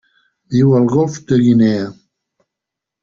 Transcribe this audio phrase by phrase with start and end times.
[0.53, 1.85] Viu al Golf de Guinea.